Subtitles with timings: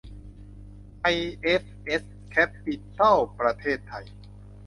[1.01, 1.07] ไอ
[1.41, 4.05] เอฟเอส แคปปิตอล ประเทศไทย